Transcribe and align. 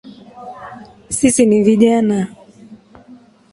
Sisi 1.17 1.45
ni 1.45 1.63
vijana 1.63 2.27